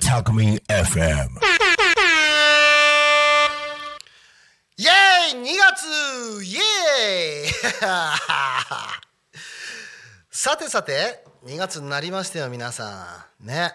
[0.00, 1.30] Takumi FM.
[4.76, 7.48] イエーイ2月イエーイ
[10.30, 13.46] さてさて2月になりましたよ皆さん。
[13.46, 13.72] ね。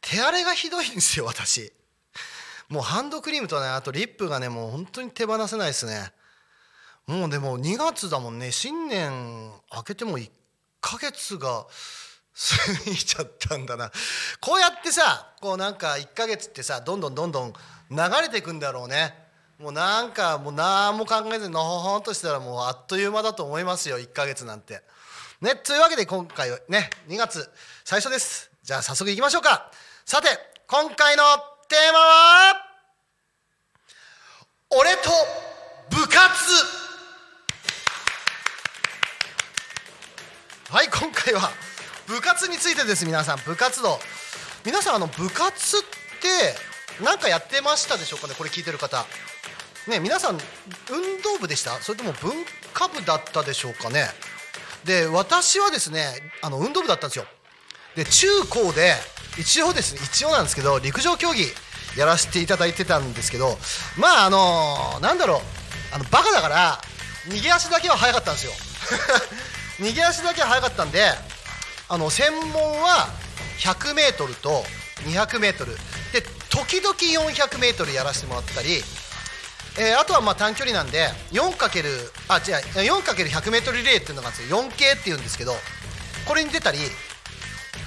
[0.00, 1.72] 手荒れがひどいんですよ私。
[2.68, 6.12] もうハンドクリームとねあとリップがねもう本当に手放せないですね。
[7.06, 8.52] もうでも2月だもんね。
[8.52, 10.30] 新年明けても1
[10.80, 13.90] ヶ月が過ぎちゃったんだな。
[14.40, 17.52] こうやってさこうなんか1ヶ月ってさどんどんどんどん
[17.90, 19.14] 流れていくんだろうね。
[19.58, 24.82] もうなんかもう何も考えずにのほほんとしたらもうあっという間だと思いますよ1ヶ月なんて。
[25.40, 27.50] ねというわけで今回はね2月
[27.84, 28.50] 最初です。
[28.62, 29.70] じゃあ早速いきましょうか。
[30.04, 30.28] さて
[30.68, 31.24] 今回の
[31.68, 32.66] テーマは
[34.70, 35.10] 「俺と
[35.90, 36.22] 部活」
[40.72, 41.50] はい今回は
[42.08, 43.38] 部活についてです皆さん。
[43.44, 43.98] 部活動。
[44.64, 48.34] 皆さんあの部活って何かやってましたでしょうかね？
[48.38, 49.04] これ聞いてる方。
[49.86, 50.38] ね皆さん
[50.90, 51.72] 運動部でした？
[51.82, 52.32] それとも文
[52.72, 54.06] 化部だったでしょうかね？
[54.86, 56.06] で私はですね
[56.40, 57.26] あの運動部だったんですよ。
[57.94, 58.94] で中高で
[59.38, 61.48] 一応ですね一応なんですけど陸上競技
[61.98, 63.58] やらせていただいてたんですけど
[63.98, 65.40] まああのなんだろう。
[65.94, 66.80] あのバカだから
[67.28, 68.52] 逃げ足だけは速かったんですよ。
[69.82, 71.02] 逃げ足だけは速かったんで
[71.88, 73.08] あの専門は
[73.58, 74.62] 100m と
[75.04, 75.66] 200m
[76.12, 76.94] で時々
[77.30, 78.80] 400m やらせてもらったり
[79.78, 81.50] えーあとはまあ短距離なんで 4×
[82.28, 85.52] あ違う 4×100m リレーっていうのがあるんですよ 4K っていうんですけど
[86.26, 86.78] これに出たり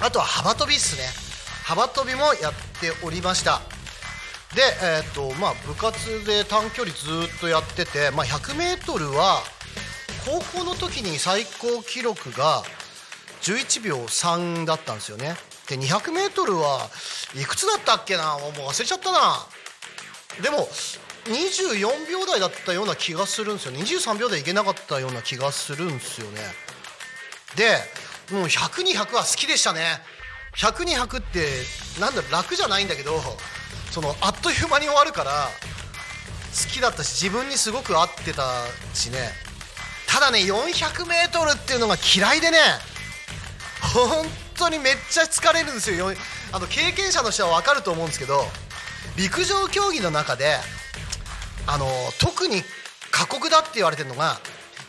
[0.00, 1.04] あとは幅跳びっすね。
[1.64, 3.60] 幅跳びもやっておりました。
[4.54, 9.42] で、えーとまあ、部活で短距離ずっとやってて、まあ、100m は
[10.26, 12.64] 高校の時に最高記録が
[13.42, 15.36] 11秒3だったんですよね。
[15.68, 16.90] で 200m は
[17.36, 18.36] いくつだったっけな？
[18.38, 19.46] もう忘れちゃったな。
[20.42, 20.68] でも
[21.26, 26.40] 24秒台だったような気がするんですよ23秒台いけなかったような気がするんですよね。
[27.54, 27.78] で
[28.34, 30.00] もう100200は好きでしたね。
[30.56, 31.46] 100200って
[32.00, 33.20] なんだろう楽じゃないんだけど
[33.92, 35.48] そのあっという間に終わるから
[36.50, 38.42] 好きだったし自分にすごく合ってた
[38.92, 39.45] しね。
[40.06, 42.58] ただね 400m っていうのが嫌いでね
[43.94, 46.12] 本当にめっちゃ疲れるんですよ。
[46.52, 48.44] あの経験者の人は分かると思うんですけど
[49.16, 50.56] 陸上競技の中で
[51.66, 51.86] あの
[52.20, 52.62] 特に
[53.10, 54.38] 過酷だって言われてるのが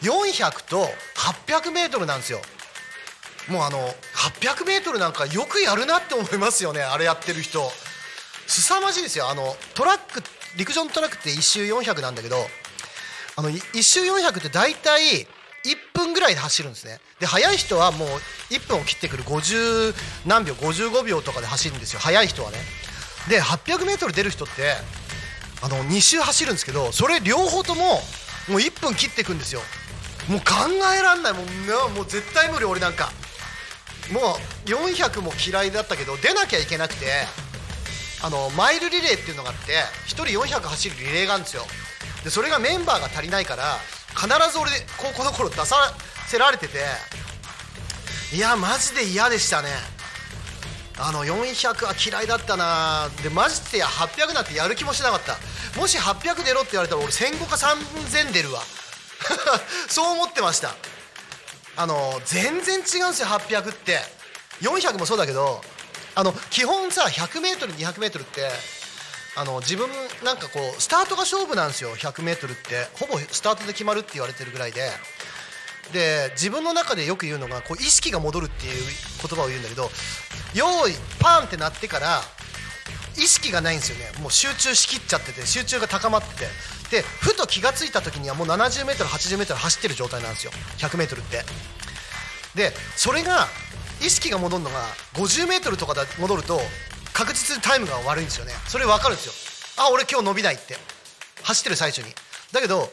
[0.02, 0.88] 400と
[1.48, 2.42] 800m なんですよ。
[3.50, 3.80] もうあの
[4.16, 7.72] 800m なんかよくやるなって思いますよねあれやってる人。
[8.46, 9.30] 凄まじいですよ。
[9.30, 10.22] あのトラック
[10.58, 12.38] 陸上のトラックって1周400なんだけど
[13.38, 15.28] あの1周400って大体
[15.64, 17.00] 1分ぐらいで走るんですね。
[17.20, 18.09] で速い人はもう
[18.50, 19.24] 1分を切ってくる。
[19.24, 19.94] 50
[20.25, 22.00] 何秒55秒とかで走るんですよ。
[22.00, 22.58] 速い人はね。
[23.30, 24.74] で 800m 出る人って
[25.62, 28.00] あの2周走るんですけどそれ両方ともも
[28.50, 29.62] う1分切っていくんですよ。
[30.28, 30.46] もう考
[30.98, 31.34] えらんない。
[31.34, 33.12] もうもう絶対無理俺なんか。
[34.12, 37.06] もう400も嫌いだったけど出なきゃいけなくて
[38.24, 39.74] あのマイルリレーっていうのがあって
[40.08, 41.64] 1人400走るリレーがあるんですよ。
[42.28, 43.78] でそれがメンバーが足りないから
[44.10, 45.78] 必ず俺高校の頃出さ
[46.28, 46.80] せられてて
[48.36, 49.70] いやマジで嫌でしたね。
[51.00, 53.08] あの400は嫌いだったな。
[53.24, 55.38] でマジで800なんてやる気もしなかった。
[55.80, 58.60] もし800出ろって言われたら俺1500か3000出るわ。
[59.88, 60.76] そう思ってました。
[61.78, 64.02] あの全然違うんですよ800って。
[64.60, 65.62] 400もそうだけど
[66.16, 68.50] あの基本さ 100m200m って
[69.38, 69.88] あの自分
[70.25, 71.96] なんかこうスタートが勝負なんですよ。
[71.96, 72.88] 100m って。
[72.94, 74.90] ほぼスタートで決まるって言われてるぐらいで。
[75.94, 78.74] で自分の中でよく言うのがこう意識が戻るっていう
[79.22, 79.90] 言葉を言うんだけど
[80.53, 82.20] 用意パーンってなってから
[83.16, 84.12] 意識がないんですよね。
[84.22, 86.28] もう集中しきっちゃってて集中が高まって。
[86.90, 90.51] てでふと気が付いた時にはもう 70m80m 走ってる状態なんですよ。
[90.80, 91.44] 100m って。
[92.56, 93.48] でそれが
[94.01, 94.81] 意識が戻るのが
[95.13, 96.60] 50m とかで戻ると
[97.18, 98.52] 確実にタイムが悪いんですよね。
[98.68, 99.34] それ分かるんですよ。
[99.84, 100.78] あ俺今日伸びないって。
[101.42, 102.10] 走ってる最中に。
[102.52, 102.92] だけど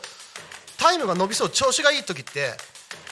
[0.78, 2.52] タイムが伸びそう調子がいい時って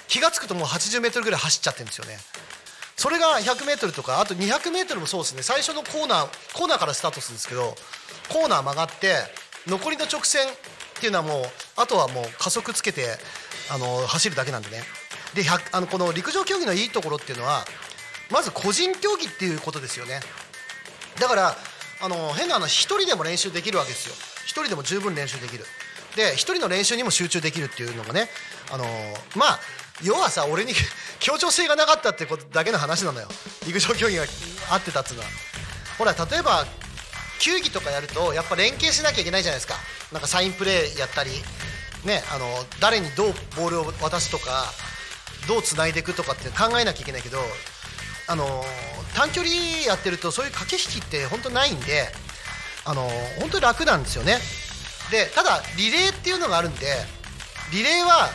[0.08, 2.16] 気が付くともう 80m ぐらい走っちゃってるんですよね。
[2.96, 5.42] それが 100m とかあと 200m もそうですね。
[5.42, 7.74] 最初のコーナーコーナーからスタートするんですけど
[8.30, 9.16] コーナー曲がって
[9.66, 10.50] 残りの直線っ
[10.98, 11.44] ていうのはもう
[11.76, 13.18] あとはもう加速つけて
[13.70, 14.82] あの走るだけなんでね。
[15.34, 17.66] であのこの陸上競技のいいところっていうのは
[18.30, 20.20] まず個人競技っていうことですよね。
[21.20, 21.56] だから
[22.00, 24.14] あの変な話一人でも練習できるわけですよ。
[24.44, 25.64] 一人でも十分練習できる。
[26.16, 28.28] で一人の練習にも集中できるっていうのがね
[28.70, 28.84] あの
[29.34, 29.60] まあ
[30.02, 30.74] 要はさ俺に
[31.20, 33.28] 協調性がなかったってことだけの話なのよ。
[33.66, 34.26] 陸上競技が
[34.70, 35.28] 合ってたっつうのは。
[35.98, 36.66] ほら例えば
[37.38, 39.78] 球技とかやるとやっぱ連携しなきゃいけないじゃないですか。
[40.10, 41.30] なんかサインプレーやったり
[42.04, 44.72] ねあの誰にどうボールを渡すとか
[45.46, 47.38] どうつないでいくとかって考えなきゃいけないけど
[48.28, 48.64] あの
[49.22, 52.08] 短距離やってるとそういう駆け引きって本当ないんで
[52.84, 53.08] あの
[53.38, 54.38] 本当に楽なんですよね。
[55.12, 56.86] でただリレーっていうのがあるんで
[57.72, 58.30] リレーは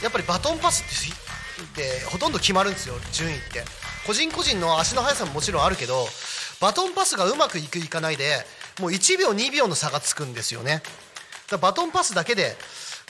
[0.00, 3.64] やっぱりバトンパスってほとんど決まるんですよ順位って。
[4.06, 6.06] 個人個人の足の速さももちろんあるけど
[6.60, 8.38] バトンパスがうまくいくいかないで
[8.80, 10.82] もう1秒2秒の差がつくんですよね。
[11.50, 12.56] だバトンパスだけで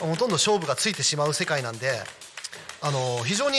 [0.00, 2.02] ほとんど勝負がついてしまう世界なんで
[2.80, 3.58] あの非常に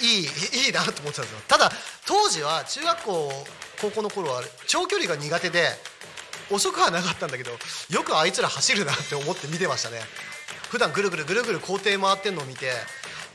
[0.00, 1.40] いいいいなと思ってたんですよ。
[1.48, 1.70] ただ
[2.06, 3.32] 当時は中学校
[3.80, 5.64] 高校の頃は長距離が苦手で
[6.50, 10.00] 遅くはなかったんだけどよくあいつら走るなって思って見てましたね。
[10.70, 12.72] 普段ぐるぐるぐるぐる校庭回ってんのを見て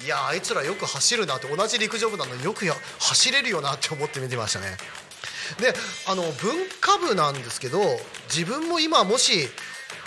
[0.04, 2.54] いやあいつらよく走るなって同じ陸上部なのによ。
[2.54, 4.78] くや走れるよなって思って見てましたね。
[5.60, 5.74] で
[6.08, 7.80] あの文化部なんですけど
[8.28, 9.48] 自分も今もし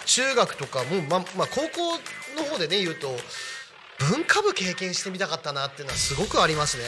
[0.05, 1.93] 中学とかもままあ、高校
[2.37, 3.17] の方でね言うと
[4.11, 6.85] 文化部経験してみたかったなっていうのはすごくありますね。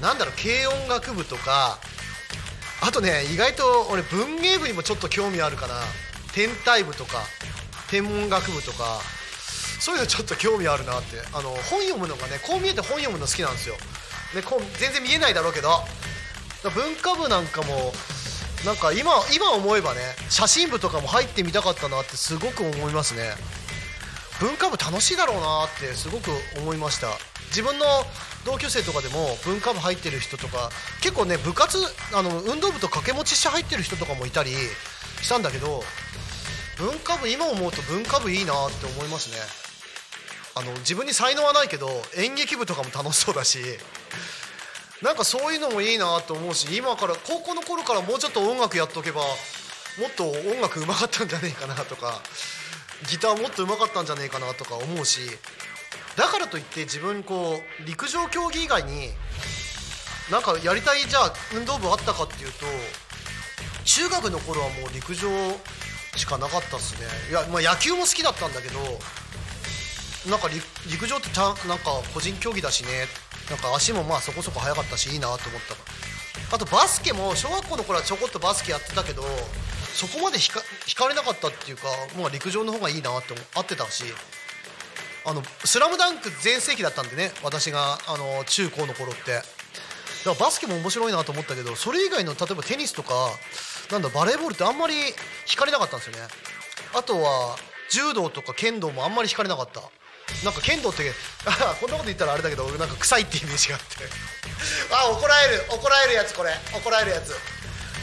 [0.00, 1.78] なんだろう軽音楽部とか
[2.82, 5.74] あとね意外と俺文芸部にもちょっと興味あるかな。
[6.32, 7.18] 天体部とか
[7.88, 9.00] 天文学部とか
[9.78, 11.18] そういうのちょっと興味あるなって。
[11.32, 13.76] あの本読むのがねこう見えて本読むの好きなんですよ、
[14.34, 15.68] ね、こう全然見えないだろうけど
[16.70, 17.92] 文化部なんかも
[18.64, 20.00] なんか今今思えばね
[20.30, 23.34] 写真部とかも入ってみたかったなってすごく思いますね。
[24.40, 27.08] 文化部楽しいだろうなってすごく思いました。
[27.48, 27.84] 自分の
[28.44, 30.70] 同級生とかでも文化部入ってる人とか
[31.00, 31.78] 結構ね部活
[32.12, 34.50] あの運動部と掛け持ちして入ってる人とかもいたり
[35.22, 35.82] したんだけど
[36.78, 39.36] 文化部今思うと文化部いいなって思いますね。
[40.56, 43.58] あの自分に才能はないけど演劇部とかも楽しそうだし
[45.02, 49.26] なんかそういうのもいいなと思うし今から高校の頃からもうちょっと音楽やっとけばも
[50.08, 52.20] っと音楽うまかったんじゃねえかなとか
[53.08, 55.20] ギターもっとうまかったんじゃねえかなとか思うし
[56.16, 59.10] だからといって自分こう陸上競技以外に
[60.30, 62.66] なんかやりたいじゃあ運動部あったかっていうと
[63.84, 65.28] 中学の頃はもう陸上
[66.16, 67.06] しかなかったっすね。
[67.28, 68.78] いや、まあ、野球も好きだったんだけど
[70.30, 70.48] なんか
[70.88, 73.08] 陸上ってちゃんなんか個人競技だしね。
[73.50, 75.60] なんか足もまあそこそこ速かったしいいなと思っ
[76.48, 79.22] たあとバスケも小学校の頃はちょこっとバスケやってたけど
[79.94, 81.84] そこまで惹か惹かれなかったっていうか
[82.16, 84.04] もう陸上の方がいいなって合ってたし
[85.24, 89.42] あの「スラムダンク全盛期だったんでね私があの中高の頃って。
[90.24, 93.30] だからバスケも面白いなと思ったけどそれ以外の例えばテニスとか
[93.90, 94.94] なんだバレーボールってあんまり
[95.46, 96.28] 惹かれなかったんですよね。
[96.94, 97.58] あとは
[97.90, 99.82] 柔道とか剣道もあんまり惹かれなかった。
[100.42, 101.12] なんか剣道って
[101.80, 104.08] こんなこと言ったらあれだけど俺なんか臭いってイメージがあって。
[104.90, 106.58] あ怒られる怒られるやつこれ。
[106.72, 107.36] 怒られるやつ。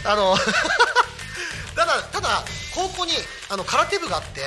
[0.03, 0.37] あの
[1.97, 2.43] だただ
[2.73, 3.11] 高校に
[3.49, 4.41] あの空手部があって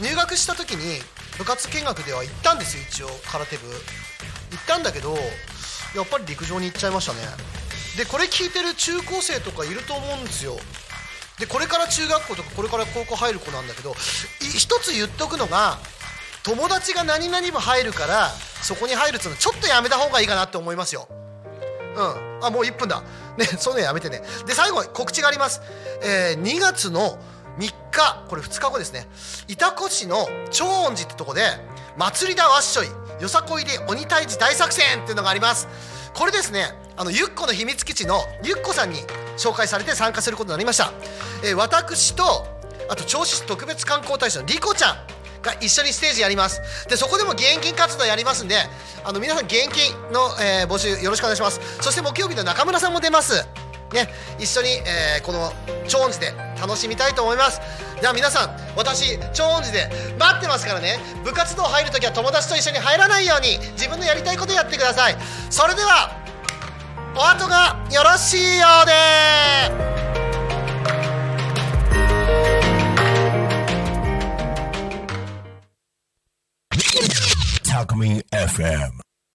[0.00, 1.00] 入学した時に
[1.38, 3.66] 部活見学では行ったんですよ一応空手部。
[3.66, 7.18] 行ったんだけどやっぱり陸上に行っちゃいましたね。
[7.96, 10.56] でこれ聞いてる中高生とかいると思うんですよ。
[11.38, 13.94] でこれから中学校とかこれから高校入る子なんだけど
[14.40, 15.78] 一つ言っとくのが
[16.44, 18.28] 友達が何々部入るから
[18.62, 21.08] そこに入るっていうのはちょっとやめた方がいいかなって思いますよ。
[21.96, 22.44] うん。
[22.44, 23.02] あもう1分だ。
[23.36, 24.22] ね そういうのやめてね。
[24.46, 25.60] で最後告知があります、
[26.02, 27.18] えー、2月の
[27.58, 29.08] 3日これ2日後ですね。
[29.48, 31.42] 潮来市の長恩寺ってとこで
[31.96, 32.88] 祭りだわっしょい
[33.20, 35.68] よさこいで鬼退治大作戦っていうのがあります。
[36.14, 39.00] これですねあのゆっこの秘密基地のゆっこさんに
[39.36, 40.92] 紹介されて参加することになりました、
[41.42, 42.46] えー、私と
[42.88, 44.96] あと銚子市特別観光大使のりこちゃん
[45.44, 46.60] が一緒にステージやります。
[46.88, 48.56] でそこでも現金活動やりますんで
[49.04, 51.60] あの皆さん現金の、えー、募集よろしくお願いします。
[51.80, 53.46] そして木曜日の中村さんも出ます。
[53.92, 54.08] ね、
[54.40, 55.52] 一緒に、えー、この
[55.86, 57.60] 超音寺で楽しみたいと思います。
[58.00, 60.98] では皆さん私超音寺で待ってますからね。
[61.22, 65.16] 部活動入るときは友達と一緒に入らないように自分のやりたいことやってください。
[65.50, 66.10] それでは
[67.14, 70.03] お後がよろしいようで。
[77.84, 79.03] Alchemy FM.